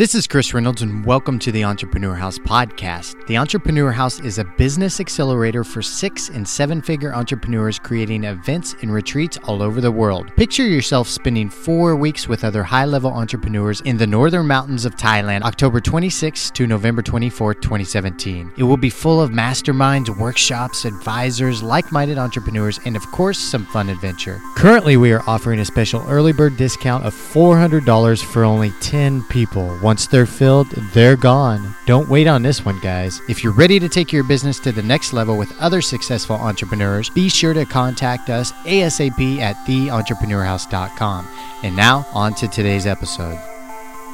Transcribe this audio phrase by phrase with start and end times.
[0.00, 3.26] This is Chris Reynolds, and welcome to the Entrepreneur House podcast.
[3.26, 8.74] The Entrepreneur House is a business accelerator for six and seven figure entrepreneurs creating events
[8.80, 10.34] and retreats all over the world.
[10.36, 14.96] Picture yourself spending four weeks with other high level entrepreneurs in the northern mountains of
[14.96, 18.54] Thailand, October 26 to November 24, 2017.
[18.56, 23.66] It will be full of masterminds, workshops, advisors, like minded entrepreneurs, and of course, some
[23.66, 24.40] fun adventure.
[24.56, 29.78] Currently, we are offering a special early bird discount of $400 for only 10 people.
[29.90, 31.74] Once they're filled, they're gone.
[31.84, 33.20] Don't wait on this one, guys.
[33.28, 37.10] If you're ready to take your business to the next level with other successful entrepreneurs,
[37.10, 41.26] be sure to contact us ASAP at theentrepreneurhouse.com.
[41.64, 43.49] And now, on to today's episode.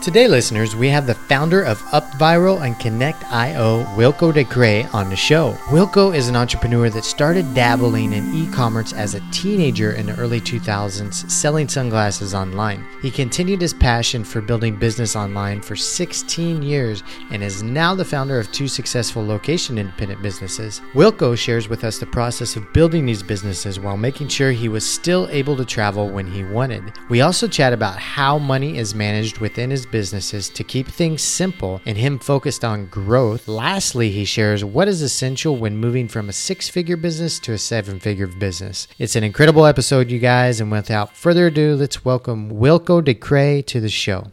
[0.02, 5.16] Today, listeners, we have the founder of UpViral and Connect.io, Wilco de Kreij, on the
[5.16, 5.54] show.
[5.64, 10.16] Wilco is an entrepreneur that started dabbling in e commerce as a teenager in the
[10.16, 12.86] early 2000s, selling sunglasses online.
[13.02, 17.02] He continued his passion for building business online for 16 years
[17.32, 20.82] and is now the founder of two successful location independent businesses.
[20.94, 24.88] Wilco shares with us the process of building these businesses while making sure he was
[24.88, 26.92] still able to travel when he wanted.
[27.08, 31.80] We also chat about how money is managed within his businesses to keep things simple
[31.86, 33.48] and him focused on growth.
[33.48, 37.58] Lastly, he shares what is essential when moving from a six figure business to a
[37.58, 38.88] seven figure business.
[38.98, 43.66] It's an incredible episode, you guys, and without further ado, let's welcome Wilco de Kreij
[43.66, 44.32] to the show.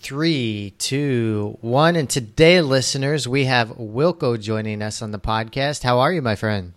[0.00, 1.94] Three, two, one.
[1.94, 5.84] And today, listeners, we have Wilco joining us on the podcast.
[5.84, 6.72] How are you, my friend?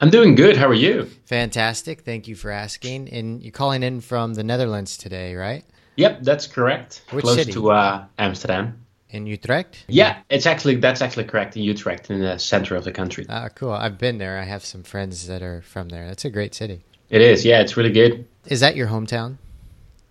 [0.00, 0.56] I'm doing good.
[0.56, 1.04] How are you?
[1.26, 2.00] Fantastic.
[2.00, 3.08] Thank you for asking.
[3.10, 5.64] And you're calling in from the Netherlands today, right?
[5.96, 7.02] Yep, that's correct.
[7.10, 7.52] Which Close city?
[7.52, 8.78] to uh, Amsterdam.
[9.10, 9.84] In Utrecht?
[9.88, 13.26] Yeah, it's actually that's actually correct in Utrecht, in the center of the country.
[13.28, 13.72] Ah, cool.
[13.72, 14.38] I've been there.
[14.38, 16.06] I have some friends that are from there.
[16.06, 16.82] That's a great city.
[17.10, 17.44] It is.
[17.44, 18.26] Yeah, it's really good.
[18.46, 19.36] Is that your hometown?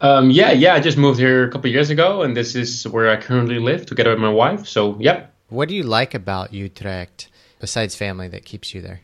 [0.01, 0.75] Um, yeah, yeah.
[0.75, 3.57] I just moved here a couple of years ago, and this is where I currently
[3.57, 4.67] live together with my wife.
[4.67, 5.33] So, yep.
[5.49, 7.27] What do you like about Utrecht
[7.59, 9.01] besides family that keeps you there?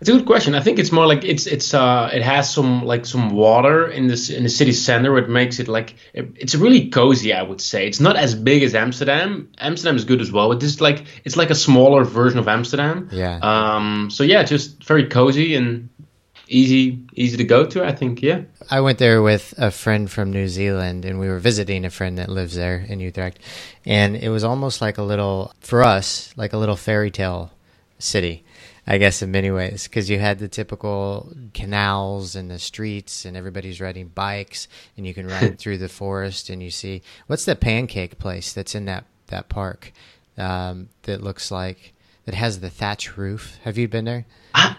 [0.00, 0.54] It's a good question.
[0.54, 4.08] I think it's more like it's it's uh it has some like some water in
[4.08, 7.32] this in the city center, which makes it like it, it's really cozy.
[7.32, 9.50] I would say it's not as big as Amsterdam.
[9.58, 13.08] Amsterdam is good as well, but this like it's like a smaller version of Amsterdam.
[13.10, 13.38] Yeah.
[13.42, 14.10] Um.
[14.10, 15.88] So yeah, just very cozy and
[16.48, 17.84] easy easy to go to.
[17.84, 18.22] I think.
[18.22, 18.42] Yeah.
[18.70, 22.18] I went there with a friend from New Zealand, and we were visiting a friend
[22.18, 23.38] that lives there in Utrecht,
[23.84, 27.50] and it was almost like a little for us, like a little fairy tale
[27.98, 28.44] city.
[28.86, 33.36] I guess in many ways, because you had the typical canals and the streets, and
[33.36, 37.56] everybody's riding bikes, and you can ride through the forest, and you see what's the
[37.56, 39.92] pancake place that's in that that park
[40.38, 41.94] um, that looks like
[42.26, 43.58] that has the thatch roof.
[43.64, 44.26] Have you been there?
[44.54, 44.76] I,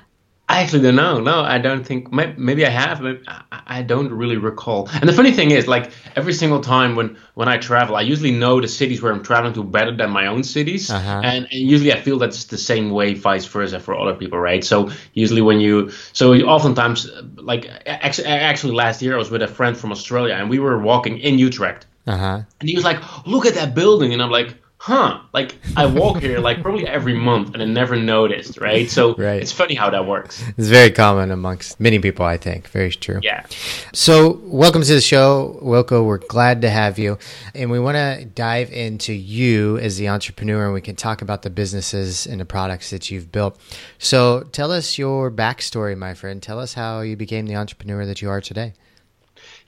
[0.57, 1.19] I actually don't know.
[1.19, 2.11] No, I don't think.
[2.11, 3.17] Maybe I have, but
[3.51, 4.89] I- don't really recall.
[5.01, 8.31] And the funny thing is, like every single time when when I travel, I usually
[8.31, 11.21] know the cities where I'm traveling to better than my own cities, Uh-huh.
[11.23, 14.63] and, and usually I feel that's the same way, vice versa for other people, right?
[14.63, 17.07] So usually when you, so you oftentimes,
[17.51, 20.77] like actually, actually last year I was with a friend from Australia, and we were
[20.91, 22.39] walking in Utrecht, Uh huh.
[22.59, 22.99] and he was like,
[23.33, 24.49] "Look at that building," and I'm like.
[24.79, 25.19] Huh?
[25.33, 28.89] Like I walk here like probably every month and I never noticed, right?
[28.89, 29.41] So Right.
[29.41, 30.41] it's funny how that works.
[30.55, 32.67] It's very common amongst many people, I think.
[32.69, 33.19] Very true.
[33.23, 33.43] Yeah.
[33.93, 36.05] So, welcome to the show, Wilco.
[36.05, 37.17] We're glad to have you.
[37.55, 41.41] And we want to dive into you as the entrepreneur, and we can talk about
[41.41, 43.59] the businesses and the products that you've built.
[43.97, 46.41] So, tell us your backstory, my friend.
[46.41, 48.73] Tell us how you became the entrepreneur that you are today.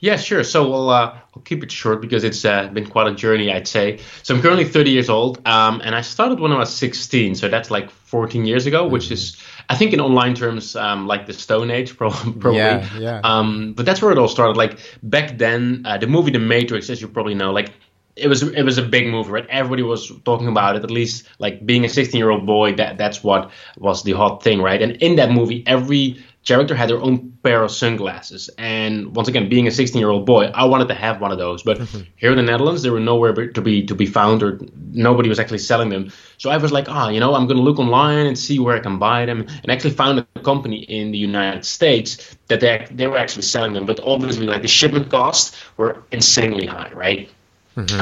[0.00, 0.42] Yeah, sure.
[0.44, 3.68] So we'll uh, I'll keep it short because it's uh, been quite a journey, I'd
[3.68, 4.00] say.
[4.22, 7.34] So I'm currently 30 years old, um, and I started when I was 16.
[7.34, 9.36] So that's like 14 years ago, which is
[9.68, 12.56] I think in online terms um, like the Stone Age, probably.
[12.56, 13.20] Yeah, yeah.
[13.22, 14.56] Um, but that's where it all started.
[14.56, 17.70] Like back then, uh, the movie The Matrix, as you probably know, like
[18.16, 19.46] it was it was a big movie, right?
[19.48, 20.82] Everybody was talking about it.
[20.82, 24.42] At least like being a 16 year old boy, that that's what was the hot
[24.42, 24.80] thing, right?
[24.80, 28.50] And in that movie, every character had their own pair of sunglasses.
[28.56, 31.38] And once again, being a 16 year old boy, I wanted to have one of
[31.38, 31.62] those.
[31.62, 31.80] But
[32.16, 35.38] here in the Netherlands, they were nowhere to be to be found, or nobody was
[35.38, 36.12] actually selling them.
[36.38, 38.80] So I was like, ah, you know, I'm gonna look online and see where I
[38.80, 39.46] can buy them.
[39.62, 43.72] And actually found a company in the United States that they they were actually selling
[43.72, 43.86] them.
[43.86, 47.28] But obviously, like the shipment costs were insanely high, right?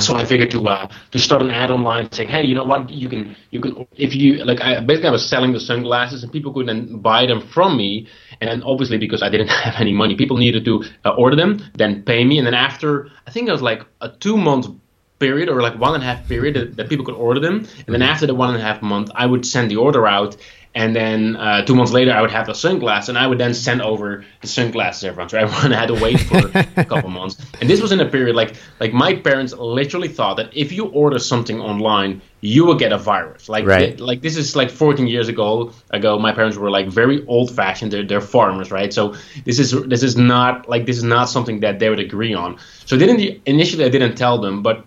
[0.01, 2.89] So I figured to uh, to start an ad online saying, hey, you know what,
[2.89, 6.33] you can you can if you like I basically I was selling the sunglasses and
[6.33, 8.09] people could then buy them from me,
[8.41, 12.03] and obviously because I didn't have any money, people needed to uh, order them, then
[12.03, 14.67] pay me, and then after I think it was like a two month
[15.19, 17.95] period or like one and a half period that, that people could order them, and
[17.95, 20.37] then after the one and a half month, I would send the order out,
[20.75, 23.55] and then uh, two months later, I would have the sunglasses, and I would then
[23.55, 25.29] send over the sunglasses to everyone.
[25.29, 26.39] So everyone had to wait for
[26.77, 27.37] a couple months.
[27.61, 30.87] And this was in a period like like my parents literally thought that if you
[30.87, 33.49] order something online, you will get a virus.
[33.49, 33.99] Like right.
[33.99, 35.73] like this is like 14 years ago.
[35.91, 37.93] Ago, my parents were like very old fashioned.
[37.93, 38.93] They're, they're farmers, right?
[38.93, 42.35] So this is this is not like this is not something that they would agree
[42.35, 42.59] on.
[42.85, 44.87] So didn't initially I didn't tell them, but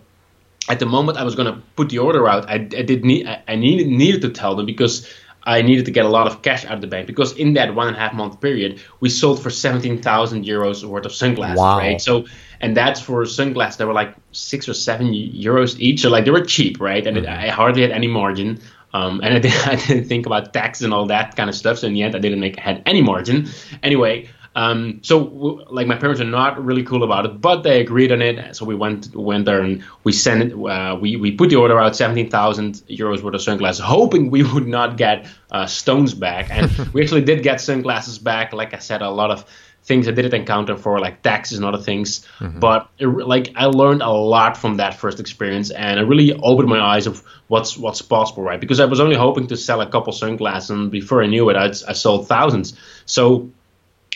[0.68, 3.26] at the moment I was going to put the order out, I, I did need
[3.26, 5.08] I needed needed to tell them because
[5.44, 7.74] I needed to get a lot of cash out of the bank because in that
[7.74, 11.78] one and a half month period, we sold for 17,000 euros worth of sunglasses, wow.
[11.78, 12.00] right?
[12.00, 12.26] So,
[12.60, 16.02] and that's for sunglasses that were like six or seven euros each.
[16.02, 17.04] So, like, they were cheap, right?
[17.04, 17.26] And mm-hmm.
[17.26, 18.60] it, I hardly had any margin.
[18.94, 21.78] Um, and I, did, I didn't think about tax and all that kind of stuff.
[21.78, 23.48] So, in the end, I didn't make had any margin.
[23.82, 28.12] Anyway, um, so like my parents are not really cool about it, but they agreed
[28.12, 28.54] on it.
[28.54, 30.52] So we went went there and we sent it.
[30.52, 34.42] Uh, we we put the order out, seventeen thousand euros worth of sunglasses, hoping we
[34.52, 36.50] would not get uh, stones back.
[36.50, 38.52] And we actually did get sunglasses back.
[38.52, 39.46] Like I said, a lot of
[39.84, 42.26] things I didn't encounter for like taxes and other things.
[42.38, 42.60] Mm-hmm.
[42.60, 46.68] But it, like I learned a lot from that first experience, and it really opened
[46.68, 48.60] my eyes of what's what's possible, right?
[48.60, 51.56] Because I was only hoping to sell a couple sunglasses, and before I knew it,
[51.56, 52.74] I'd, I sold thousands.
[53.06, 53.50] So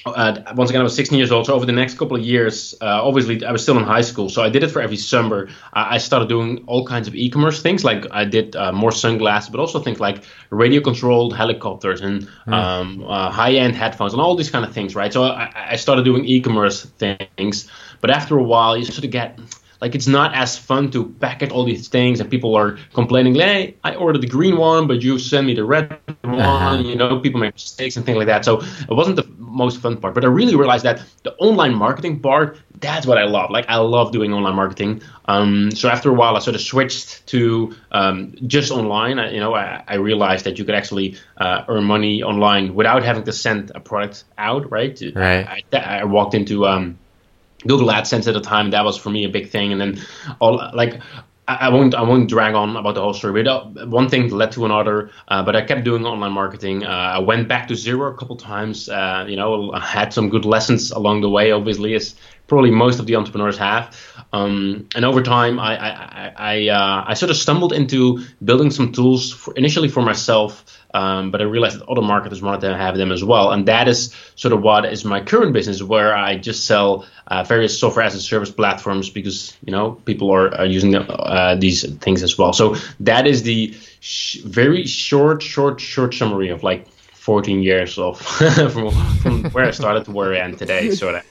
[0.04, 1.46] uh, once again, I was 16 years old.
[1.46, 4.28] So over the next couple of years, uh, obviously, I was still in high school.
[4.28, 5.48] So I did it for every summer.
[5.72, 7.84] I started doing all kinds of e-commerce things.
[7.84, 12.52] Like I did uh, more sunglasses, but also things like radio-controlled helicopters and mm.
[12.52, 15.12] um, uh, high-end headphones and all these kind of things, right?
[15.12, 17.69] So I, I started doing e-commerce things.
[18.00, 19.38] But after a while, you sort of get
[19.81, 23.75] like it's not as fun to packet all these things and people are complaining hey
[23.84, 26.76] i ordered the green one but you send me the red one uh-huh.
[26.76, 28.44] you know people make mistakes and things like that.
[28.44, 32.20] So it wasn't the most fun part but i really realized that the online marketing
[32.20, 33.50] part that's what i love.
[33.50, 35.02] Like i love doing online marketing.
[35.26, 39.19] Um, so after a while i sort of switched to um, just online.
[39.19, 43.02] I, you know I, I, realized that you could actually uh, earn money online without
[43.02, 45.00] having to send a product out right?
[45.14, 45.64] Right.
[45.73, 46.99] I, I walked into um,
[47.66, 49.72] Google AdSense at the time, that was for me a big thing.
[49.72, 50.00] And then
[50.40, 51.00] all like
[51.48, 54.52] I, won't I won't drag on about the whole story, but uh, one thing led
[54.52, 55.10] to another.
[55.28, 56.84] Uh, but I kept doing online marketing.
[56.84, 58.88] Uh, I went back to zero a couple times.
[58.88, 61.52] Uh, you know, I had some good lessons along the way.
[61.52, 62.16] Obviously, as
[62.48, 63.96] probably most of the entrepreneurs have.
[64.32, 68.92] Um, and over time, I I I, uh, I, sort of stumbled into building some
[68.92, 70.64] tools for, initially for myself
[70.96, 73.52] um, but I realized that other marketers wanted to have them as well.
[73.52, 77.43] And that is sort of what is my current business, where I just sell uh,
[77.43, 81.54] various software as a service platforms because you know people are, are using the, uh,
[81.54, 82.54] these things as well.
[82.54, 88.19] So that is the sh- very short, short, short summary of like 14 years of
[88.72, 91.25] from, from where I started to where I am today, sort of.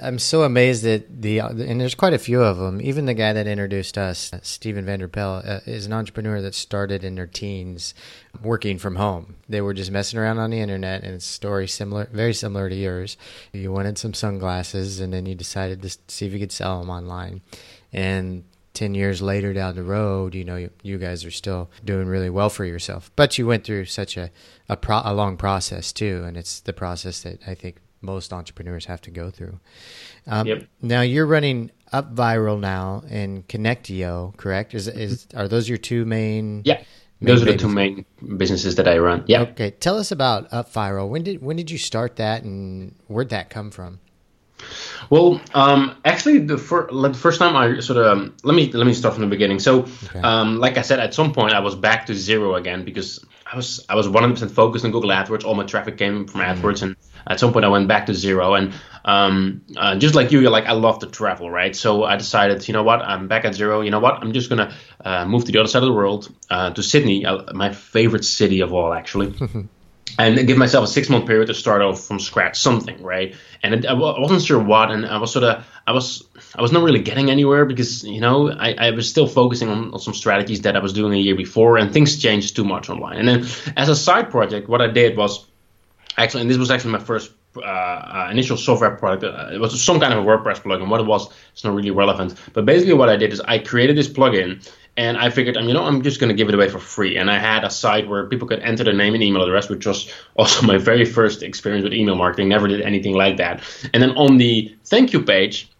[0.00, 2.80] I'm so amazed that the and there's quite a few of them.
[2.80, 7.14] Even the guy that introduced us, Steven Vanderpel, uh, is an entrepreneur that started in
[7.14, 7.94] their teens,
[8.42, 9.36] working from home.
[9.48, 12.68] They were just messing around on the internet, and it's a story similar, very similar
[12.68, 13.16] to yours.
[13.52, 16.90] You wanted some sunglasses, and then you decided to see if you could sell them
[16.90, 17.40] online,
[17.92, 18.44] and
[18.74, 22.30] 10 years later down the road, you know, you, you, guys are still doing really
[22.30, 23.10] well for yourself.
[23.16, 24.30] But you went through such a,
[24.68, 26.22] a, pro, a long process too.
[26.24, 29.58] And it's the process that I think most entrepreneurs have to go through.
[30.26, 30.68] Um, yep.
[30.80, 34.74] Now you're running Up Viral now and Connectio, correct?
[34.74, 36.62] Is is are those your two main?
[36.64, 36.82] Yeah,
[37.20, 38.04] main those are the two main
[38.36, 39.24] businesses that I run.
[39.26, 39.42] Yeah.
[39.42, 41.08] Okay, tell us about Up Viral.
[41.08, 44.00] When did when did you start that, and where'd that come from?
[45.08, 48.86] Well, um, actually, the, fir- the, first time I sort of um, let me let
[48.86, 49.58] me start from the beginning.
[49.58, 50.20] So, okay.
[50.20, 53.56] um, like I said, at some point I was back to zero again because I
[53.56, 55.44] was I was 100% focused on Google AdWords.
[55.44, 56.60] All my traffic came from mm-hmm.
[56.60, 58.54] AdWords, and at some point I went back to zero.
[58.54, 58.72] And
[59.04, 61.74] um, uh, just like you, you're like I love to travel, right?
[61.74, 63.80] So I decided, you know what, I'm back at zero.
[63.80, 64.72] You know what, I'm just gonna
[65.04, 68.24] uh, move to the other side of the world, uh, to Sydney, uh, my favorite
[68.24, 69.34] city of all, actually.
[70.18, 73.74] and give myself a six month period to start off from scratch something right and
[73.74, 76.24] it, I wasn't sure what and i was sort of i was
[76.54, 79.92] i was not really getting anywhere because you know i, I was still focusing on,
[79.92, 82.90] on, some strategies that i was doing a year before and things changed too much
[82.90, 85.46] online and then as a side project what i did was
[86.16, 89.24] actually and this was actually my first uh, uh, initial software product.
[89.24, 90.88] Uh, it was some kind of a WordPress plugin.
[90.88, 92.34] What it was, it's not really relevant.
[92.52, 94.64] But basically, what I did is I created this plugin,
[95.00, 97.16] and I figured, um, you know, I'm just going to give it away for free.
[97.16, 99.86] And I had a site where people could enter their name and email address, which
[99.86, 102.50] was also my very first experience with email marketing.
[102.50, 103.62] Never did anything like that.
[103.94, 105.70] And then on the thank you page,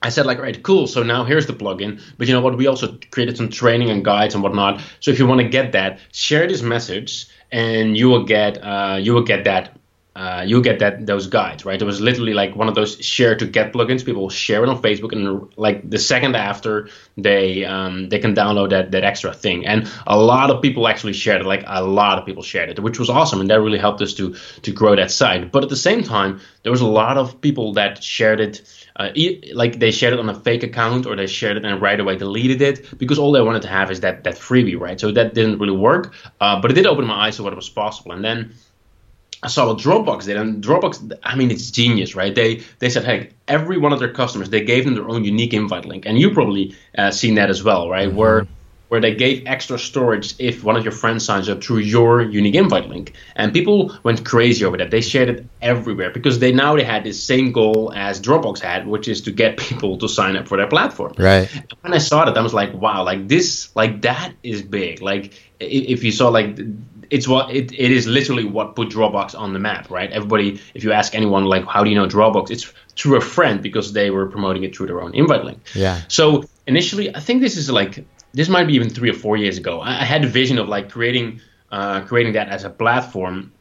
[0.00, 0.86] I said like, right, cool.
[0.86, 2.00] So now here's the plugin.
[2.18, 2.56] But you know what?
[2.56, 4.80] We also created some training and guides and whatnot.
[5.00, 8.98] So if you want to get that, share this message, and you will get uh,
[9.00, 9.76] you will get that
[10.16, 11.80] uh, you get that those guides, right?
[11.80, 14.02] It was literally like one of those share to get plugins.
[14.02, 18.70] People share it on Facebook, and like the second after, they um, they can download
[18.70, 19.66] that that extra thing.
[19.66, 21.46] And a lot of people actually shared it.
[21.46, 24.14] Like a lot of people shared it, which was awesome, and that really helped us
[24.14, 25.52] to to grow that site.
[25.52, 28.62] But at the same time, there was a lot of people that shared it.
[28.98, 29.10] Uh,
[29.52, 32.16] like they shared it on a fake account or they shared it and right away
[32.16, 34.98] deleted it because all they wanted to have is that that freebie, right?
[34.98, 37.68] So that didn't really work, uh, but it did open my eyes to what was
[37.68, 38.12] possible.
[38.12, 38.54] And then
[39.42, 42.34] I saw what Dropbox did, and Dropbox, I mean, it's genius, right?
[42.34, 45.54] They they said, hey, every one of their customers, they gave them their own unique
[45.54, 48.08] invite link, and you probably uh, seen that as well, right?
[48.08, 48.16] Mm-hmm.
[48.16, 48.46] Where
[48.88, 52.54] where they gave extra storage if one of your friends signs up through your unique
[52.54, 54.90] invite link, and people went crazy over that.
[54.90, 58.86] They shared it everywhere because they now they had the same goal as Dropbox had,
[58.86, 61.14] which is to get people to sign up for their platform.
[61.18, 61.52] Right.
[61.52, 65.02] And when I saw that, I was like, wow, like this, like that is big.
[65.02, 66.56] Like if you saw like
[67.10, 70.10] it's what it, it is literally what put Dropbox on the map, right?
[70.10, 73.62] Everybody, if you ask anyone like how do you know Dropbox, it's through a friend
[73.62, 75.60] because they were promoting it through their own invite link.
[75.74, 76.00] Yeah.
[76.08, 79.58] So initially, I think this is like this might be even three or four years
[79.58, 79.80] ago.
[79.80, 83.52] I, I had a vision of like creating uh, creating that as a platform.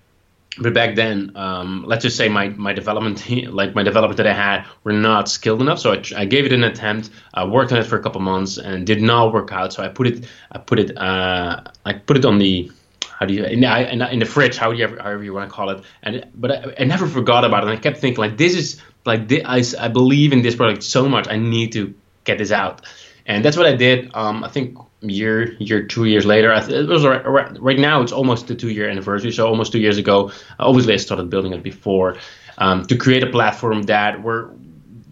[0.58, 4.34] But back then, um, let's just say my, my development like my developers that I
[4.34, 5.80] had were not skilled enough.
[5.80, 7.10] So I, I gave it an attempt.
[7.34, 9.74] I worked on it for a couple months and did not work out.
[9.74, 12.72] So I put it I put it uh, I put it on the
[13.18, 15.54] how do you in, in the fridge how do you ever, however you want to
[15.54, 15.84] call it.
[16.04, 17.70] And but I, I, never forgot about it.
[17.70, 20.84] And I kept thinking like this is like this, I, I believe in this product
[20.84, 21.94] so much I need to
[22.24, 22.82] get this out.
[23.26, 26.52] And that's what I did um, I think year year two years later.
[26.54, 29.98] It was right, right now it's almost the two year anniversary so almost two years
[29.98, 32.18] ago obviously I started building it before
[32.58, 34.50] um, to create a platform that where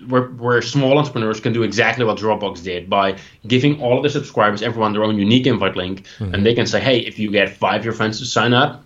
[0.07, 4.09] where, where small entrepreneurs can do exactly what Dropbox did by giving all of the
[4.09, 6.33] subscribers, everyone their own unique invite link, mm-hmm.
[6.33, 8.83] and they can say, hey, if you get five of your friends to sign up,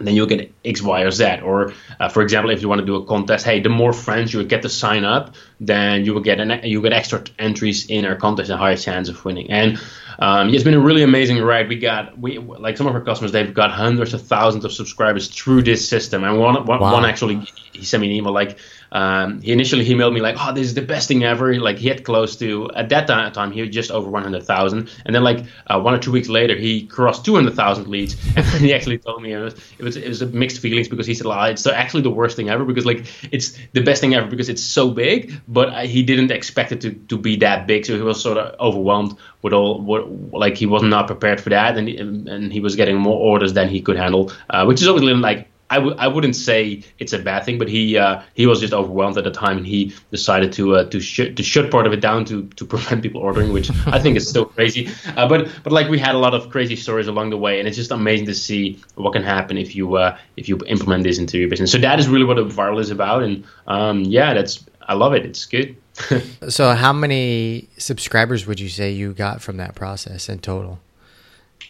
[0.00, 1.40] then you'll get X, Y, or Z.
[1.42, 4.32] Or, uh, for example, if you want to do a contest, hey, the more friends
[4.32, 8.04] you get to sign up, then you will get an you get extra entries in
[8.04, 9.50] our contest and higher chance of winning.
[9.50, 9.80] And
[10.20, 11.68] um, it's been a really amazing ride.
[11.68, 15.28] We got we like some of our customers, they've got hundreds of thousands of subscribers
[15.28, 16.24] through this system.
[16.24, 16.92] And one one, wow.
[16.92, 18.58] one actually, he sent me an email like
[18.92, 21.88] um, he initially emailed me like, "Oh, this is the best thing ever!" Like he
[21.88, 25.80] had close to at that time he had just over 100,000, and then like uh,
[25.80, 29.38] one or two weeks later he crossed 200,000 leads, and he actually told me it
[29.38, 32.36] was it was, it was mixed feelings because he said, oh, "It's actually the worst
[32.36, 36.02] thing ever because like it's the best thing ever because it's so big, but he
[36.02, 39.52] didn't expect it to, to be that big, so he was sort of overwhelmed with
[39.52, 41.88] all what like he was not prepared for that, and
[42.28, 45.48] and he was getting more orders than he could handle, uh, which is obviously like
[45.70, 48.72] I w- I wouldn't say it's a bad thing, but he uh, he was just
[48.72, 51.92] overwhelmed at the time, and he decided to uh, to sh- to shut part of
[51.92, 54.88] it down to to prevent people ordering, which I think is still crazy.
[55.16, 57.68] Uh, but but like we had a lot of crazy stories along the way, and
[57.68, 61.18] it's just amazing to see what can happen if you uh, if you implement this
[61.18, 61.70] into your business.
[61.70, 65.26] So that is really what UpViral is about, and um, yeah, that's I love it.
[65.26, 65.76] It's good.
[66.48, 70.78] so how many subscribers would you say you got from that process in total?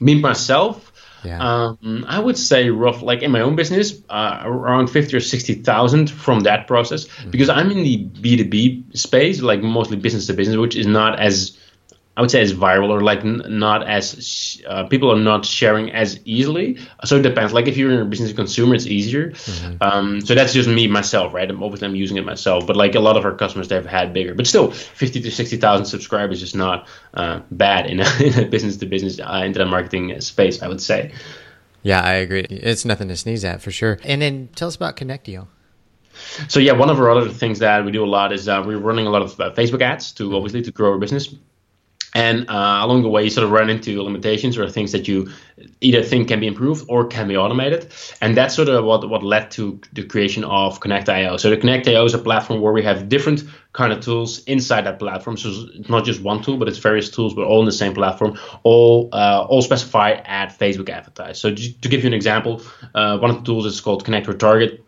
[0.00, 0.93] Me myself.
[1.25, 1.38] Yeah.
[1.40, 5.54] Um, I would say rough, like in my own business, uh, around fifty or sixty
[5.54, 7.30] thousand from that process, mm-hmm.
[7.30, 10.87] because I'm in the B two B space, like mostly business to business, which is
[10.87, 11.58] not as
[12.18, 15.92] I would say as viral or like n- not as uh, people are not sharing
[15.92, 16.76] as easily.
[17.04, 17.52] So it depends.
[17.52, 19.30] Like if you're in a business consumer, it's easier.
[19.30, 19.76] Mm-hmm.
[19.80, 21.48] Um, so that's just me myself, right?
[21.48, 24.12] I'm obviously I'm using it myself, but like a lot of our customers, they've had
[24.12, 24.34] bigger.
[24.34, 28.87] But still, fifty to sixty thousand subscribers is not uh, bad in a, business to
[28.87, 30.60] business uh, internet marketing space.
[30.60, 31.12] I would say.
[31.84, 32.46] Yeah, I agree.
[32.50, 34.00] It's nothing to sneeze at for sure.
[34.02, 35.46] And then tell us about Connectio.
[36.48, 38.78] So yeah, one of our other things that we do a lot is uh, we're
[38.78, 41.32] running a lot of uh, Facebook ads to obviously to grow our business.
[42.18, 45.30] And uh, along the way, you sort of run into limitations or things that you
[45.80, 47.92] either think can be improved or can be automated.
[48.20, 51.37] And that's sort of what, what led to the creation of Connect.io.
[51.37, 54.98] So the Connect.io is a platform where we have different kind of tools inside that
[54.98, 55.37] platform.
[55.37, 57.94] So it's not just one tool, but it's various tools, but all in the same
[57.94, 61.40] platform, all uh, all specified at Facebook Advertise.
[61.40, 62.62] So to give you an example,
[62.96, 64.80] uh, one of the tools is called Connect Retarget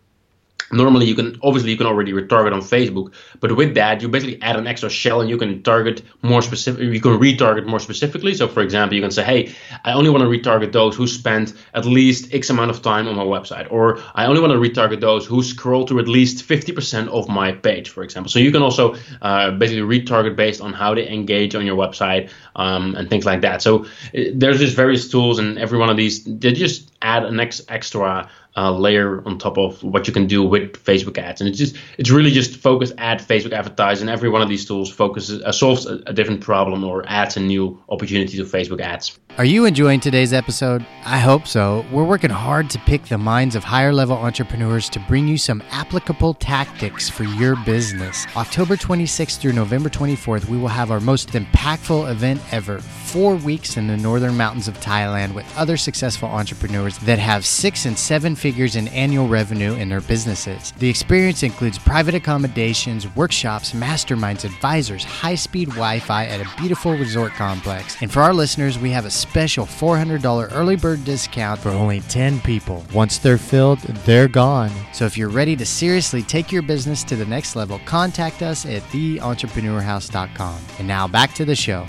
[0.73, 4.41] normally you can obviously you can already retarget on facebook but with that you basically
[4.41, 8.33] add an extra shell and you can target more specific you can retarget more specifically.
[8.33, 9.53] So for example you can say hey
[9.85, 13.15] i only want to retarget those who spend at least x amount of time on
[13.15, 17.07] my website or i only want to retarget those who scroll to at least 50%
[17.07, 18.29] of my page for example.
[18.31, 22.29] So you can also uh, basically retarget based on how they engage on your website
[22.55, 23.61] um, and things like that.
[23.61, 26.23] So uh, there's just various tools and every one of these.
[26.23, 30.43] They just add an ex- extra uh, layer on top of what you can do
[30.43, 31.41] with Facebook ads.
[31.41, 34.09] And it's just it's really just focus at Facebook advertising.
[34.09, 37.39] Every one of these tools focuses uh, solves a, a different problem or adds a
[37.39, 39.17] new opportunity to Facebook ads.
[39.37, 40.85] Are you enjoying today's episode?
[41.05, 41.85] I hope so.
[41.89, 45.63] We're working hard to pick the minds of higher level entrepreneurs to bring you some
[45.71, 48.27] applicable tactics for your business.
[48.35, 52.79] October 26th through November 24th, we will have our most impactful event ever.
[52.79, 57.85] Four weeks in the northern mountains of Thailand with other successful entrepreneurs that have six
[57.85, 60.73] and seven figures in annual revenue in their businesses.
[60.79, 66.93] The experience includes private accommodations, workshops, masterminds, advisors, high speed Wi Fi at a beautiful
[66.97, 68.01] resort complex.
[68.01, 72.39] And for our listeners, we have a special $400 early bird discount for only 10
[72.41, 72.83] people.
[72.93, 74.71] Once they're filled, they're gone.
[74.91, 78.65] So if you're ready to seriously take your business to the next level, contact us
[78.65, 80.59] at theentrepreneurhouse.com.
[80.79, 81.85] And now back to the show.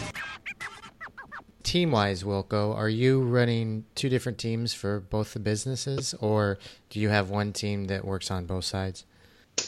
[1.72, 6.58] Team wise, Wilco, are you running two different teams for both the businesses, or
[6.90, 9.06] do you have one team that works on both sides?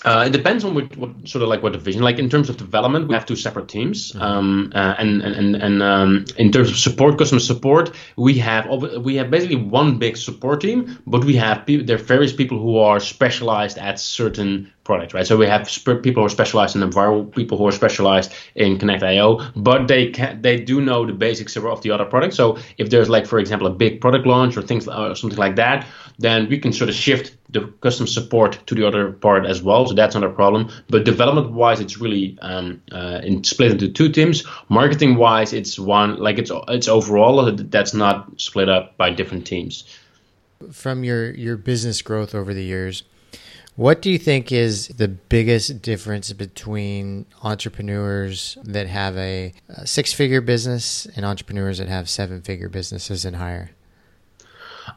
[0.05, 2.03] Uh, it depends on what, what, sort of like what division.
[2.03, 4.23] Like in terms of development, we have two separate teams, mm-hmm.
[4.23, 8.67] um, uh, and and and um, in terms of support, customer support, we have
[9.01, 11.87] we have basically one big support team, but we have people.
[11.87, 15.27] There are various people who are specialized at certain products, right?
[15.27, 18.79] So we have sp- people who are specialized in UpViral, people who are specialized in
[18.79, 22.37] Connect.io, but they can they do know the basics of the other products.
[22.37, 25.57] So if there's like, for example, a big product launch or things or something like
[25.57, 25.87] that,
[26.19, 29.87] then we can sort of shift the custom support to the other part as well.
[29.87, 30.71] So that's not a problem.
[30.91, 34.45] But development wise, it's really um, uh, in, split into two teams.
[34.69, 39.85] Marketing wise, it's one like it's it's overall that's not split up by different teams.
[40.73, 43.03] From your your business growth over the years,
[43.77, 49.53] what do you think is the biggest difference between entrepreneurs that have a,
[49.85, 53.71] six figure business and entrepreneurs that have seven figure businesses and higher?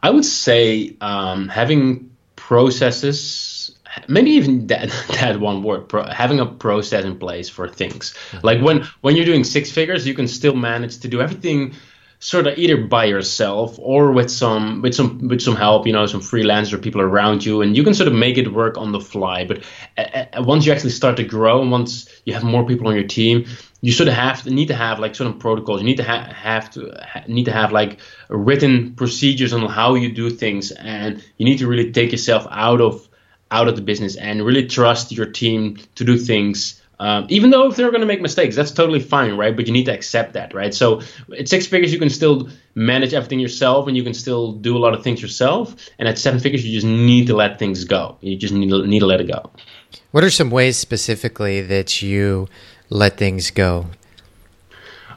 [0.04, 3.76] I would say um, having processes,
[4.08, 8.14] maybe even that, that one word, pro, having a process in place for things.
[8.32, 8.46] Mm-hmm.
[8.46, 11.74] Like when when you're doing six figures, you can still manage to do everything
[12.20, 16.06] sort of either by yourself or with some with some with some help you know
[16.08, 19.00] some freelancer people around you and you can sort of make it work on the
[19.00, 19.46] fly.
[19.46, 19.64] But
[19.98, 23.08] uh, once you actually start to grow and once you have more people on your
[23.08, 23.46] team
[23.82, 25.82] you sort of have to need to have like certain protocols.
[25.82, 29.94] You need to ha- have to ha- need to have like written procedures on how
[29.96, 33.08] you do things and you need to really take yourself out of
[33.52, 37.68] out of the business and really trust your team to do things um, even though
[37.68, 39.56] if they're going to make mistakes, that's totally fine, right?
[39.56, 40.74] But you need to accept that, right?
[40.74, 41.02] So
[41.38, 44.80] at six figures, you can still manage everything yourself, and you can still do a
[44.80, 45.76] lot of things yourself.
[46.00, 48.18] And at seven figures, you just need to let things go.
[48.22, 49.52] You just need to, need to let it go.
[50.12, 52.48] What are some ways specifically that you
[52.90, 53.88] let things go?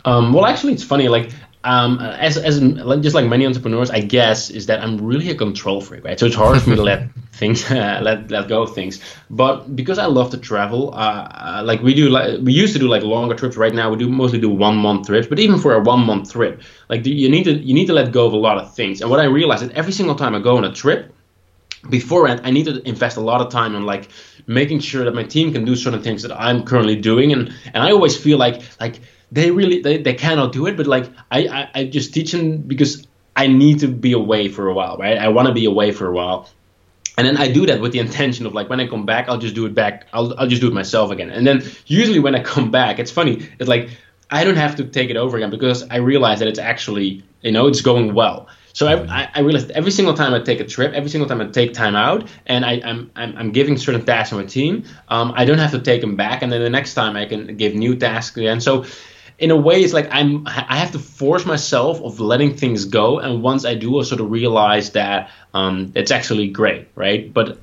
[0.04, 1.08] Um, well, actually, it's funny.
[1.08, 1.30] Like
[1.62, 2.58] um, as as
[3.02, 6.18] just like many entrepreneurs, I guess is that I'm really a control freak, right?
[6.18, 9.00] So it's hard for me to let things uh, let let go of things.
[9.28, 12.78] But because I love to travel, uh, uh, like we do, like we used to
[12.78, 13.58] do like longer trips.
[13.58, 15.26] Right now, we do mostly do one month trips.
[15.26, 18.10] But even for a one month trip, like you need to you need to let
[18.10, 19.02] go of a lot of things.
[19.02, 21.14] And what I realized is every single time I go on a trip,
[21.88, 24.10] beforehand i need to invest a lot of time on like
[24.46, 27.82] making sure that my team can do certain things that i'm currently doing and and
[27.82, 29.00] i always feel like like
[29.32, 32.58] they really they, they cannot do it but like I, I i just teach them
[32.58, 35.92] because i need to be away for a while right i want to be away
[35.92, 36.48] for a while
[37.20, 39.36] and then I do that with the intention of like when I come back, I'll
[39.36, 40.06] just do it back.
[40.14, 41.28] I'll I'll just do it myself again.
[41.28, 43.46] And then usually when I come back, it's funny.
[43.58, 43.90] It's like
[44.30, 47.52] I don't have to take it over again because I realize that it's actually you
[47.52, 48.48] know it's going well.
[48.72, 51.46] So I, I realized every single time I take a trip, every single time I
[51.46, 55.32] take time out, and I, am I'm, I'm giving certain tasks to my team, um,
[55.34, 57.74] I don't have to take them back, and then the next time I can give
[57.74, 58.60] new tasks again.
[58.60, 58.86] So
[59.40, 63.18] in a way, it's like I'm I have to force myself of letting things go,
[63.18, 67.32] and once I do, I sort of realize that um, it's actually great, right?
[67.32, 67.58] But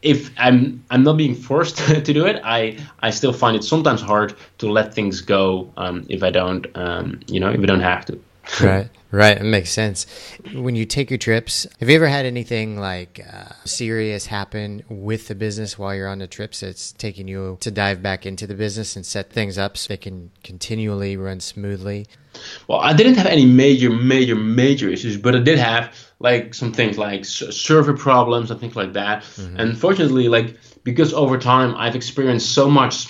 [0.00, 4.00] if I'm I'm not being forced to do it, I I still find it sometimes
[4.00, 7.80] hard to let things go um, if I don't um, you know if I don't
[7.80, 8.20] have to.
[8.60, 8.90] Right.
[9.10, 10.06] Right, it makes sense.
[10.52, 15.28] When you take your trips, have you ever had anything like uh, serious happen with
[15.28, 18.54] the business while you're on the trips that's taking you to dive back into the
[18.54, 22.06] business and set things up so they can continually run smoothly?
[22.68, 26.74] Well, I didn't have any major, major, major issues, but I did have like some
[26.74, 29.22] things like server problems and things like that.
[29.22, 29.58] Mm-hmm.
[29.58, 33.06] And fortunately, like because over time I've experienced so much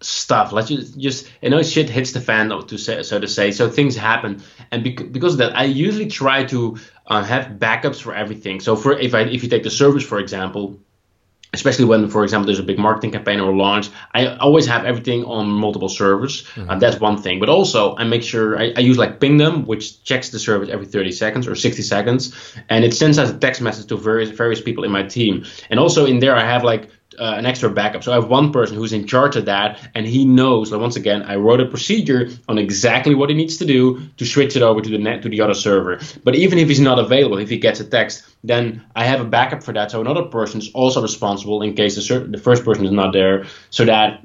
[0.00, 0.52] stuff.
[0.52, 3.52] Let's just, just you know, shit hits the fan, to say, so to say.
[3.52, 8.00] So things happen, and bec- because of that, I usually try to uh, have backups
[8.00, 8.60] for everything.
[8.60, 10.78] So for if I if you take the service for example,
[11.52, 15.24] especially when, for example, there's a big marketing campaign or launch, I always have everything
[15.24, 16.42] on multiple servers.
[16.42, 16.70] Mm-hmm.
[16.70, 17.40] Uh, that's one thing.
[17.40, 20.86] But also, I make sure I, I, use like Pingdom, which checks the service every
[20.86, 22.34] 30 seconds or 60 seconds,
[22.68, 25.44] and it sends out a text message to various various people in my team.
[25.70, 28.02] And also in there, I have like uh, an extra backup.
[28.02, 30.72] So I have one person who's in charge of that, and he knows.
[30.72, 34.24] Like once again, I wrote a procedure on exactly what he needs to do to
[34.24, 36.00] switch it over to the net to the other server.
[36.24, 39.24] But even if he's not available, if he gets a text, then I have a
[39.24, 39.90] backup for that.
[39.90, 43.12] So another person is also responsible in case the, certain, the first person is not
[43.12, 44.22] there, so that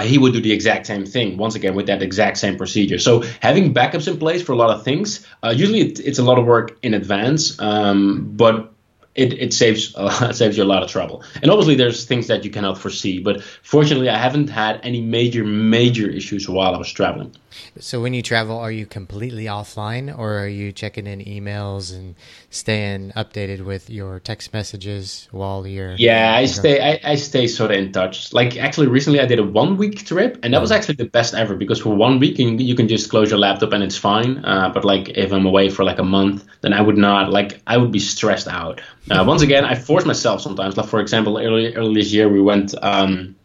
[0.00, 2.98] he would do the exact same thing once again with that exact same procedure.
[2.98, 6.22] So having backups in place for a lot of things, uh, usually it, it's a
[6.22, 8.71] lot of work in advance, um, but
[9.14, 11.22] it, it saves uh, saves you a lot of trouble.
[11.42, 13.18] And obviously, there's things that you cannot foresee.
[13.18, 17.34] But fortunately, I haven't had any major major issues while I was traveling.
[17.78, 22.14] So when you travel, are you completely offline, or are you checking in emails and
[22.50, 25.94] staying updated with your text messages while you're?
[25.94, 26.80] Yeah, I stay.
[26.80, 28.32] I, I stay sort of in touch.
[28.32, 30.76] Like actually, recently I did a one week trip, and that was oh.
[30.76, 33.38] actually the best ever because for one week you can, you can just close your
[33.38, 34.44] laptop and it's fine.
[34.44, 37.30] Uh, but like if I'm away for like a month, then I would not.
[37.30, 38.80] Like I would be stressed out.
[39.10, 40.76] Uh, once again, I force myself sometimes.
[40.76, 42.74] Like for example, early early this year we went.
[42.82, 43.36] Um,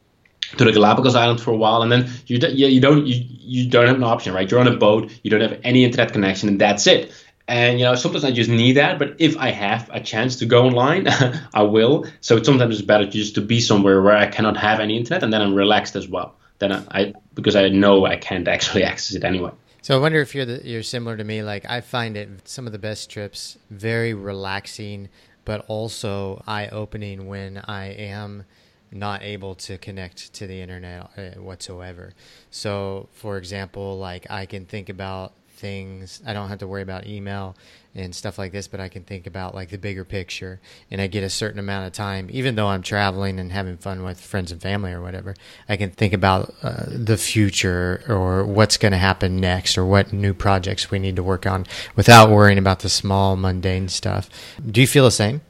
[0.56, 3.70] to the Galapagos Island for a while, and then you you, you don't you, you
[3.70, 4.50] don't have an option, right?
[4.50, 7.12] You're on a boat, you don't have any internet connection, and that's it.
[7.48, 9.00] And you know, sometimes I just need that.
[9.00, 11.08] But if I have a chance to go online,
[11.54, 12.06] I will.
[12.22, 15.34] So sometimes it's better just to be somewhere where I cannot have any internet, and
[15.34, 16.36] then I'm relaxed as well.
[16.60, 19.52] Then I, I because I know I can't actually access it anyway.
[19.82, 21.44] So I wonder if you're the, you're similar to me.
[21.44, 25.08] Like I find it some of the best trips very relaxing,
[25.48, 28.44] but also eye opening when I am
[28.92, 32.14] not able to connect to the internet uh, whatsoever.
[32.52, 37.08] So, for example, like I can think about things, I don't have to worry about
[37.08, 37.56] email
[37.96, 40.60] and stuff like this, but I can think about like the bigger picture
[40.92, 44.04] and I get a certain amount of time, even though I'm traveling and having fun
[44.04, 45.36] with friends and family or whatever.
[45.68, 50.14] I can think about uh, the future or what's going to happen next or what
[50.14, 51.66] new projects we need to work on
[51.96, 54.30] without worrying about the small, mundane stuff.
[54.70, 55.42] Do you feel the same?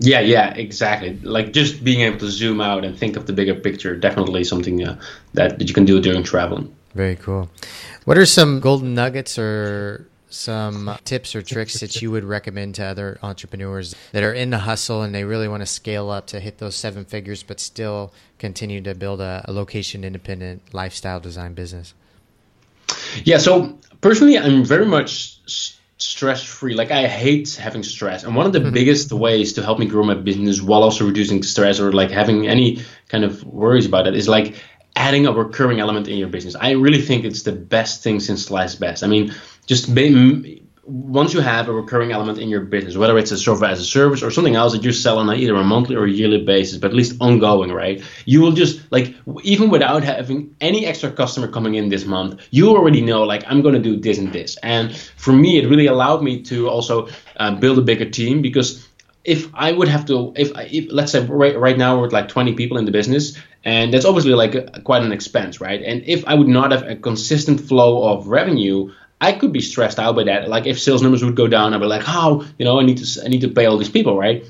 [0.00, 1.18] Yeah, yeah, exactly.
[1.20, 4.84] Like just being able to zoom out and think of the bigger picture, definitely something
[4.86, 5.00] uh,
[5.34, 6.73] that, that you can do during traveling.
[6.94, 7.50] Very cool.
[8.04, 12.84] What are some golden nuggets or some tips or tricks that you would recommend to
[12.84, 16.40] other entrepreneurs that are in the hustle and they really want to scale up to
[16.40, 21.54] hit those seven figures, but still continue to build a, a location independent lifestyle design
[21.54, 21.94] business?
[23.22, 25.38] Yeah, so personally, I'm very much
[25.98, 26.74] stress free.
[26.74, 28.72] Like I hate having stress, and one of the mm-hmm.
[28.72, 32.46] biggest ways to help me grow my business while also reducing stress or like having
[32.46, 34.56] any kind of worries about it is like
[34.96, 36.54] adding a recurring element in your business.
[36.54, 39.02] I really think it's the best thing since sliced best.
[39.02, 39.34] I mean,
[39.66, 43.70] just be, once you have a recurring element in your business, whether it's a software
[43.70, 46.44] as a service or something else that you sell on either a monthly or yearly
[46.44, 48.02] basis, but at least ongoing, right?
[48.26, 52.68] You will just like even without having any extra customer coming in this month, you
[52.70, 54.56] already know like I'm going to do this and this.
[54.62, 58.86] And for me, it really allowed me to also uh, build a bigger team because
[59.24, 62.54] if I would have to, if, if let's say right, right now we're like 20
[62.54, 65.80] people in the business, and that's obviously like a, quite an expense, right?
[65.82, 69.98] And if I would not have a consistent flow of revenue, I could be stressed
[69.98, 70.48] out by that.
[70.48, 72.98] Like if sales numbers would go down, I'd be like, how you know I need
[72.98, 74.44] to I need to pay all these people, right?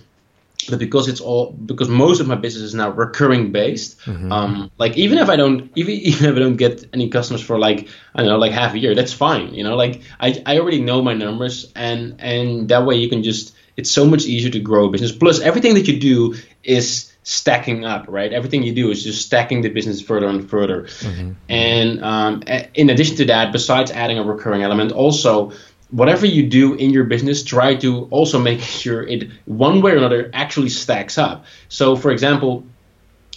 [0.69, 4.33] But because it's all because most of my business is now recurring based, mm-hmm.
[4.33, 7.59] um, like even if I don't even even if I don't get any customers for
[7.59, 9.55] like I don't know like half a year, that's fine.
[9.55, 13.23] You know, like I I already know my numbers, and and that way you can
[13.23, 15.13] just it's so much easier to grow a business.
[15.13, 18.33] Plus everything that you do is stacking up, right?
[18.33, 20.83] Everything you do is just stacking the business further and further.
[20.83, 21.33] Mm-hmm.
[21.49, 22.43] And um,
[22.75, 25.53] in addition to that, besides adding a recurring element, also
[25.91, 29.97] whatever you do in your business, try to also make sure it one way or
[29.97, 31.45] another actually stacks up.
[31.69, 32.67] So, for example,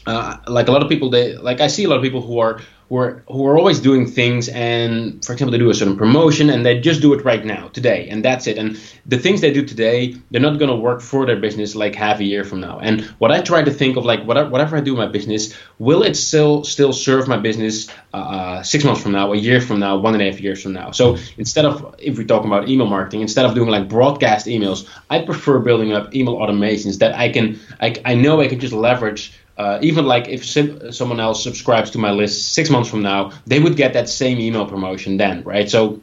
[0.05, 2.39] uh, like a lot of people, they like I see a lot of people who
[2.39, 5.97] are who are who are always doing things and for example they do a certain
[5.97, 8.57] promotion and they just do it right now today and that's it.
[8.57, 11.95] And the things they do today they're not going to work for their business like
[11.95, 12.79] half a year from now.
[12.79, 15.53] And what i try to think of like whatever, whatever i do in my business
[15.79, 19.59] will it still still serve my business uh, uh, six months from now a year
[19.59, 20.91] from now one and a half years from now?
[20.91, 24.87] So instead of if we're talking about email marketing instead of doing like broadcast emails
[25.09, 28.73] i prefer building up email automations that i can i, I know i can just
[28.73, 33.01] leverage uh, even like if sim- someone else subscribes to my list six months from
[33.01, 35.69] now, they would get that same email promotion then, right?
[35.69, 36.01] So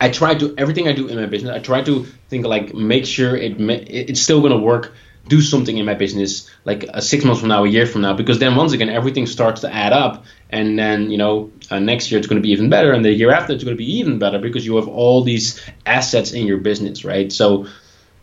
[0.00, 1.54] I try to everything I do in my business.
[1.54, 4.94] I try to think like make sure it it's still gonna work.
[5.28, 8.12] Do something in my business like uh, six months from now, a year from now,
[8.12, 12.10] because then once again everything starts to add up, and then you know uh, next
[12.10, 13.98] year it's going to be even better, and the year after it's going to be
[13.98, 17.30] even better because you have all these assets in your business, right?
[17.30, 17.68] So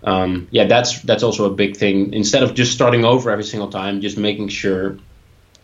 [0.04, 2.14] um, yeah, that's that's also a big thing.
[2.14, 4.98] Instead of just starting over every single time, just making sure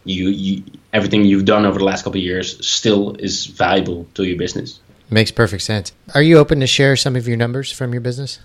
[0.04, 4.24] you, you everything you've done over the last couple of years still is valuable to
[4.24, 4.80] your business.
[5.10, 5.91] Makes perfect sense.
[6.13, 8.39] Are you open to share some of your numbers from your business?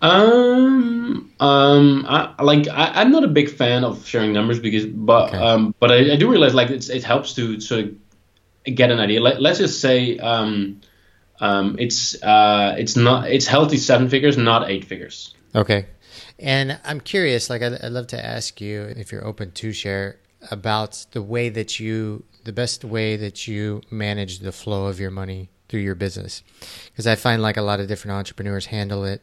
[0.00, 5.30] Um, um, I, like I, am not a big fan of sharing numbers because, but
[5.30, 5.38] okay.
[5.38, 7.94] um, but I, I, do realize like it's, it helps to sort of
[8.76, 9.20] get an idea.
[9.20, 10.80] Let, let's just say um,
[11.40, 15.34] um, it's uh, it's not it's healthy seven figures, not eight figures.
[15.54, 15.86] Okay,
[16.38, 17.50] and I'm curious.
[17.50, 20.18] Like I'd, I'd love to ask you if you're open to share
[20.50, 25.10] about the way that you the best way that you manage the flow of your
[25.10, 26.42] money through your business
[26.86, 29.22] because I find like a lot of different entrepreneurs handle it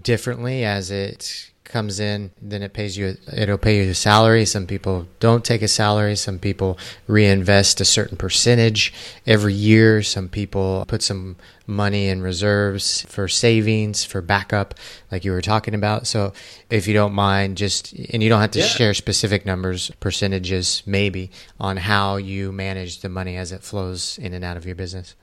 [0.00, 4.44] differently as it comes in then it pays you it'll pay you a salary.
[4.44, 6.16] Some people don't take a salary.
[6.16, 8.92] Some people reinvest a certain percentage
[9.26, 10.02] every year.
[10.02, 14.74] Some people put some money in reserves for savings for backup
[15.10, 16.06] like you were talking about.
[16.06, 16.32] So
[16.68, 18.66] if you don't mind just and you don't have to yeah.
[18.66, 24.34] share specific numbers percentages maybe on how you manage the money as it flows in
[24.34, 25.14] and out of your business.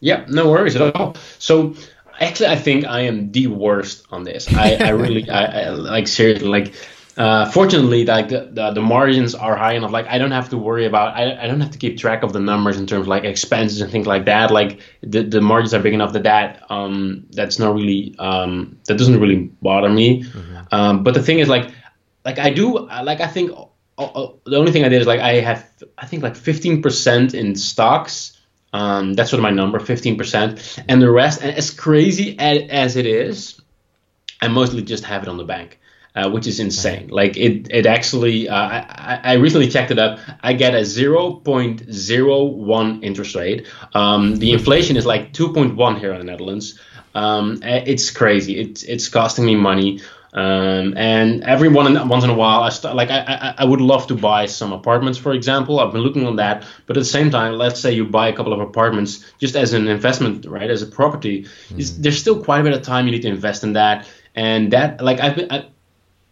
[0.00, 1.14] Yeah no worries at all.
[1.38, 1.74] So
[2.20, 4.52] actually i think i am the worst on this.
[4.52, 6.74] I, I really I, I, like seriously like
[7.14, 9.90] uh, fortunately like the, the, the, margins are high enough.
[9.90, 12.32] Like i don't have to worry about I, I don't have to keep track of
[12.32, 14.50] the numbers in terms of like expenses and things like that.
[14.50, 18.96] Like the, the margins are big enough that that um that's not really um that
[18.96, 20.22] doesn't really bother me.
[20.22, 20.74] Mm-hmm.
[20.74, 21.70] um but the thing is like
[22.24, 23.50] like i do like i think
[23.98, 27.34] uh, uh, the only thing i did is like i have i think like 15%
[27.34, 28.38] in stocks
[28.72, 30.84] um, that's sort of my number, 15%.
[30.88, 33.60] And the rest, and as crazy as it is,
[34.40, 35.78] I mostly just have it on the bank.
[36.14, 37.08] Uh, which is insane.
[37.08, 38.46] Like it, it actually.
[38.46, 40.18] Uh, I, I recently checked it up.
[40.42, 43.66] I get a 0.01 interest rate.
[43.94, 46.78] Um, the inflation is like 2.1 here in the Netherlands.
[47.14, 48.60] Um, it's crazy.
[48.60, 50.02] It's it's costing me money.
[50.34, 53.82] Um, and every one once in a while, I start, like I, I, I would
[53.82, 55.78] love to buy some apartments, for example.
[55.78, 58.32] I've been looking on that, but at the same time, let's say you buy a
[58.32, 61.44] couple of apartments just as an investment, right, as a property.
[61.68, 62.02] Mm.
[62.02, 65.02] There's still quite a bit of time you need to invest in that, and that
[65.02, 65.52] like I've been.
[65.52, 65.66] I,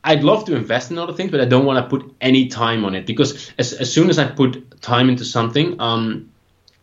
[0.02, 2.86] I'd love to invest in other things, but I don't want to put any time
[2.86, 6.30] on it because as, as soon as I put time into something, um,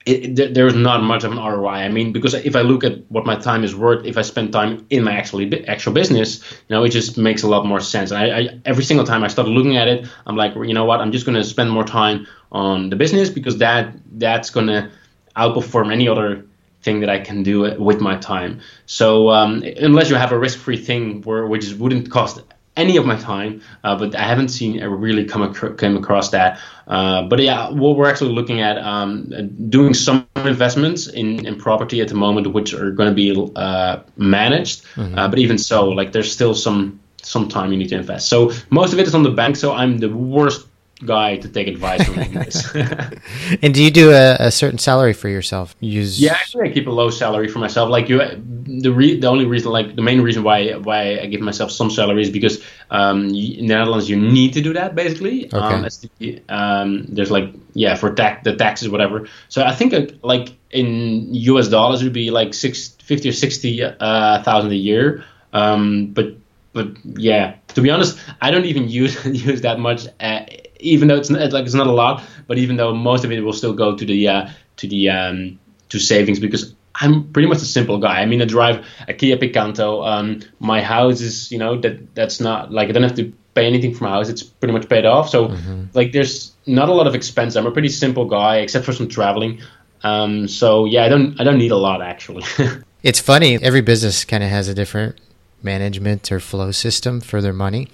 [0.07, 1.67] it, it, there's not much of an ROI.
[1.67, 4.53] I mean, because if I look at what my time is worth, if I spend
[4.53, 8.11] time in my actually actual business, you know, it just makes a lot more sense.
[8.11, 11.01] I, I, every single time I start looking at it, I'm like, you know what?
[11.01, 14.89] I'm just going to spend more time on the business because that that's going to
[15.35, 16.45] outperform any other
[16.81, 18.61] thing that I can do with my time.
[18.85, 22.41] So um, unless you have a risk-free thing where which wouldn't cost
[22.77, 26.29] any of my time, uh, but I haven't seen a really come ac- came across
[26.29, 26.59] that.
[26.87, 29.29] Uh, but yeah, what we're actually looking at um,
[29.69, 33.99] doing some investments in, in property at the moment, which are going to be uh,
[34.15, 34.85] managed.
[34.95, 35.17] Mm-hmm.
[35.17, 38.29] Uh, but even so, like there's still some some time you need to invest.
[38.29, 39.57] So most of it is on the bank.
[39.57, 40.65] So I'm the worst
[41.05, 42.73] guy to take advice from this.
[43.61, 45.75] and do you do a, a, certain salary for yourself?
[45.79, 47.89] Use yeah, actually, I keep a low salary for myself.
[47.89, 51.41] Like you, the re- the only reason, like the main reason why why I give
[51.41, 55.45] myself some salary is because um, in the Netherlands you need to do that basically.
[55.45, 55.57] Okay.
[55.57, 55.87] Um,
[56.19, 59.27] the, um, there's like yeah for tax the taxes whatever.
[59.49, 61.67] So I think uh, like in U.S.
[61.67, 65.23] dollars it would be like six fifty or sixty uh, thousand a year.
[65.53, 66.35] Um, but
[66.73, 70.07] but yeah, to be honest, I don't even use use that much.
[70.19, 70.45] Uh,
[70.79, 73.41] even though it's not, like it's not a lot, but even though most of it
[73.41, 75.59] will still go to the uh, to the um,
[75.89, 78.21] to savings because I'm pretty much a simple guy.
[78.21, 80.03] I mean, I drive a Kia Picanto.
[80.07, 83.67] Um, my house is, you know, that that's not like I don't have to pay
[83.67, 84.27] anything for my house.
[84.27, 85.29] It's pretty much paid off.
[85.29, 85.83] So mm-hmm.
[85.93, 87.55] like, there's not a lot of expense.
[87.55, 89.61] I'm a pretty simple guy, except for some traveling.
[90.03, 92.43] Um, so yeah, I don't I don't need a lot actually.
[93.03, 93.61] it's funny.
[93.61, 95.19] Every business kind of has a different
[95.63, 97.87] management or flow system for their money.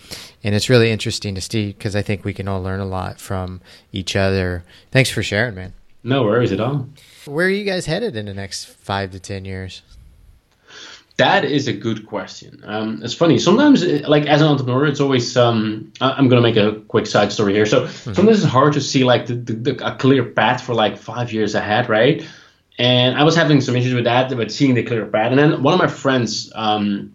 [0.43, 3.19] And it's really interesting to see because I think we can all learn a lot
[3.19, 4.63] from each other.
[4.91, 5.73] Thanks for sharing, man.
[6.03, 6.87] No worries at all.
[7.25, 9.81] Where are you guys headed in the next five to 10 years?
[11.17, 12.61] That is a good question.
[12.65, 13.37] Um, it's funny.
[13.37, 15.37] Sometimes, uh, like as an entrepreneur, it's always.
[15.37, 17.67] Um, I'm gonna make a quick side story here.
[17.67, 18.13] So mm-hmm.
[18.13, 21.31] sometimes it's hard to see like the, the, the, a clear path for like five
[21.31, 22.27] years ahead, right?
[22.79, 25.29] And I was having some issues with that, but seeing the clear path.
[25.29, 27.13] And then one of my friends, um,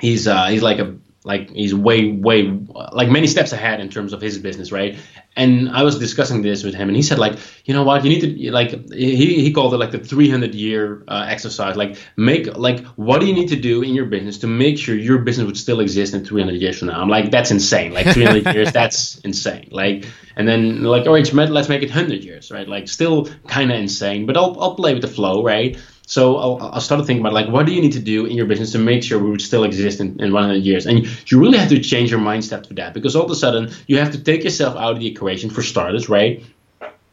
[0.00, 2.50] he's uh, he's like a like he's way way
[2.92, 4.98] like many steps ahead in terms of his business right?
[5.36, 8.04] And i was discussing this with him and he said like you know what?
[8.04, 11.76] You need to like he, he called it like the 300 year uh, exercise.
[11.76, 14.94] Like make like what do you need to do in your business to make sure
[14.94, 17.00] your business would still exist in 300 years from now?
[17.02, 17.92] I'm like that's insane.
[17.92, 19.68] Like 300 years that's insane.
[19.70, 22.66] Like and then like all right let's make it 100 years right?
[22.66, 25.76] Like still kind of insane but I'll, I'll play with the flow right
[26.10, 28.46] So I, I started thinking about like, what do you need to do in your
[28.46, 30.84] business to make sure we would still exist in, in 100 years?
[30.84, 33.70] And you really have to change your mindset for that because all of a sudden
[33.86, 36.42] you have to take yourself out of the equation for starters, right?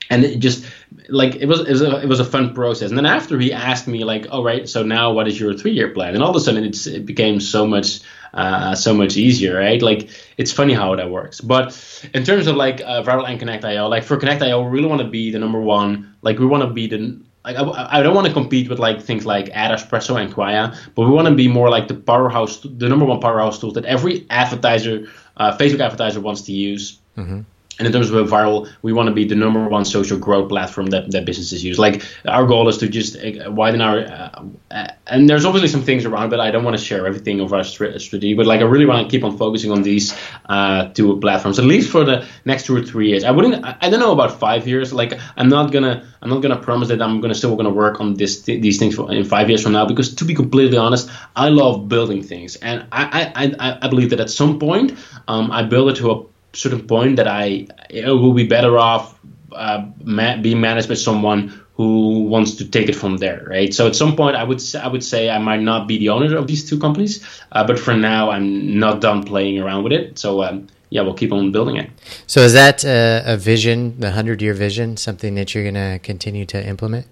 [0.09, 0.65] and it just
[1.09, 3.51] like it was it was, a, it was a fun process and then after he
[3.51, 6.29] asked me like all right so now what is your three year plan and all
[6.29, 7.99] of a sudden it's, it became so much
[8.33, 11.65] uh, so much easier right like it's funny how that works but
[12.13, 15.07] in terms of like uh, viral and connect.io like for connect.io we really want to
[15.07, 18.27] be the number one like we want to be the like I, I don't want
[18.27, 21.69] to compete with like things like AdEspresso and Qwaya, but we want to be more
[21.69, 25.07] like the powerhouse, the number one powerhouse tool that every advertiser,
[25.37, 26.99] uh, Facebook advertiser wants to use.
[27.17, 27.41] Mm-hmm
[27.79, 30.87] and in terms of viral, we want to be the number one social growth platform
[30.87, 31.77] that, that businesses use.
[31.77, 35.83] Like our goal is to just uh, widen our, uh, uh, and there's obviously some
[35.83, 38.33] things around, but I don't want to share everything of our strategy.
[38.33, 40.15] But like I really want to keep on focusing on these
[40.47, 43.23] uh, two platforms, at least for the next two or three years.
[43.23, 44.91] I wouldn't, I don't know about five years.
[44.91, 48.15] Like I'm not gonna, I'm not gonna promise that I'm gonna still gonna work on
[48.15, 49.85] this these things for, in five years from now.
[49.85, 54.09] Because to be completely honest, I love building things, and I I, I, I believe
[54.09, 58.07] that at some point um, I build it to a certain point that I it
[58.07, 59.17] will be better off
[59.51, 63.71] uh, ma- being managed by someone who wants to take it from there, right?
[63.71, 66.35] So at some point, I would I would say I might not be the owner
[66.35, 70.17] of these two companies, uh, but for now, I'm not done playing around with it.
[70.17, 71.89] So um, yeah, we'll keep on building it.
[72.25, 75.99] So is that a, a vision, the hundred year vision, something that you're going to
[76.01, 77.05] continue to implement?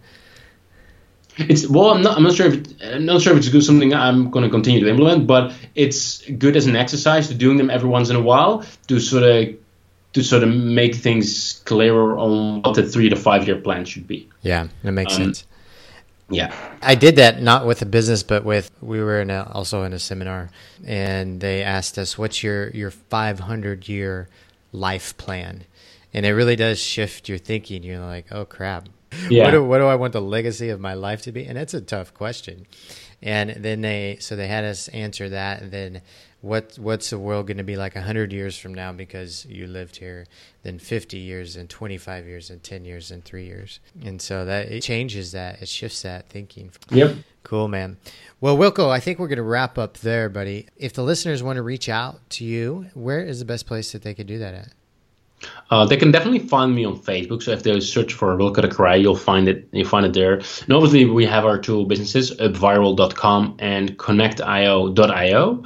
[1.38, 2.17] It's well, I'm not.
[2.17, 4.80] I'm not sure if I'm not sure if it's good something I'm going to continue
[4.80, 8.21] to implement, but it's good as an exercise to doing them every once in a
[8.21, 9.56] while to sort of
[10.13, 14.08] to sort of make things clearer on what the three to five year plan should
[14.08, 14.30] be.
[14.43, 15.45] Yeah, that makes um, sense.
[16.30, 19.84] Yeah, I did that not with a business, but with we were in a, also
[19.84, 20.50] in a seminar,
[20.86, 24.30] and they asked us, "What's your your 500 year
[24.71, 25.65] life plan?"
[26.13, 27.84] And it really does shift your thinking.
[27.84, 28.88] You're like, "Oh crap,
[29.30, 29.45] yeah.
[29.45, 31.45] what, do, what do I want the legacy of my life to be?
[31.45, 32.65] And it's a tough question.
[33.21, 35.62] And then they, so they had us answer that.
[35.62, 36.01] And then
[36.41, 39.95] what, what's the world going to be like 100 years from now because you lived
[39.95, 40.25] here,
[40.63, 43.80] then 50 years and 25 years and 10 years and three years.
[44.04, 46.71] And so that it changes that, it shifts that thinking.
[46.91, 47.15] Yep.
[47.43, 47.97] Cool, man.
[48.41, 50.67] Well, Wilco, I think we're going to wrap up there, buddy.
[50.78, 54.04] If the listeners want to reach out to you, where is the best place that
[54.04, 54.69] they could do that at?
[55.69, 57.41] Uh, they can definitely find me on Facebook.
[57.43, 59.67] So if they search for Wilco de Kreij, you'll find it.
[59.71, 60.36] You find it there.
[60.36, 65.63] And obviously, we have our two businesses, upviral.com and connectio.io.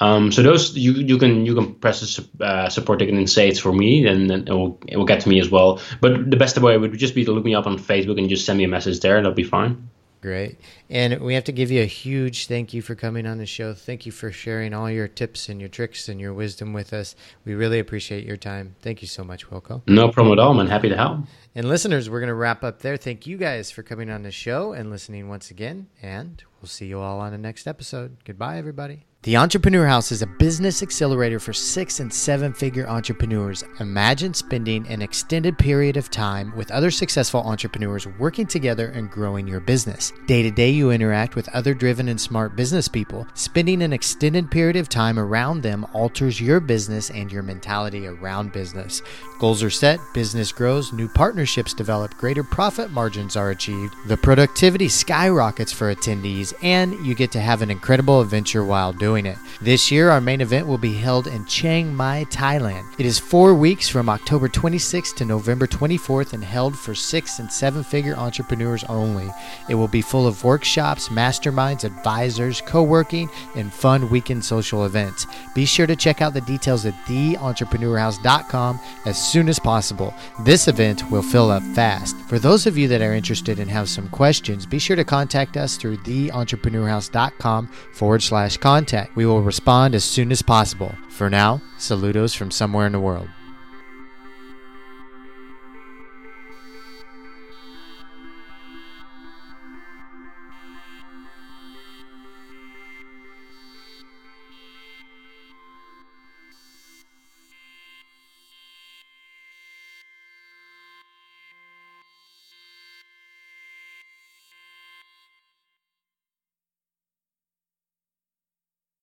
[0.00, 3.48] Um, so those you you can you can press the uh, support ticket and say
[3.48, 5.80] it's for me, and then it will it will get to me as well.
[6.00, 8.44] But the best way would just be to look me up on Facebook and just
[8.44, 9.16] send me a message there.
[9.16, 9.90] That'll be fine.
[10.22, 10.60] Great.
[10.88, 13.74] And we have to give you a huge thank you for coming on the show.
[13.74, 17.16] Thank you for sharing all your tips and your tricks and your wisdom with us.
[17.44, 18.76] We really appreciate your time.
[18.82, 19.82] Thank you so much, Wilco.
[19.88, 20.58] No problem at all.
[20.58, 21.24] I'm happy to help.
[21.56, 22.96] And listeners, we're going to wrap up there.
[22.96, 25.88] Thank you guys for coming on the show and listening once again.
[26.00, 28.18] And we'll see you all on the next episode.
[28.24, 29.06] Goodbye, everybody.
[29.24, 33.62] The Entrepreneur House is a business accelerator for six and seven figure entrepreneurs.
[33.78, 39.46] Imagine spending an extended period of time with other successful entrepreneurs working together and growing
[39.46, 40.12] your business.
[40.26, 43.24] Day to day, you interact with other driven and smart business people.
[43.34, 48.50] Spending an extended period of time around them alters your business and your mentality around
[48.50, 49.02] business.
[49.42, 54.88] Goals are set, business grows, new partnerships develop, greater profit margins are achieved, the productivity
[54.88, 59.36] skyrockets for attendees, and you get to have an incredible adventure while doing it.
[59.60, 62.84] This year, our main event will be held in Chiang Mai, Thailand.
[62.98, 67.50] It is four weeks from October 26th to November 24th and held for six and
[67.50, 69.28] seven figure entrepreneurs only.
[69.68, 75.26] It will be full of workshops, masterminds, advisors, co working, and fun weekend social events.
[75.52, 80.12] Be sure to check out the details at theentrepreneurhouse.com as soon as possible.
[80.44, 82.14] This event will fill up fast.
[82.28, 85.56] For those of you that are interested and have some questions, be sure to contact
[85.56, 89.16] us through theentrepreneurhouse.com forward slash contact.
[89.16, 90.94] We will respond as soon as possible.
[91.08, 93.28] For now, saludos from somewhere in the world.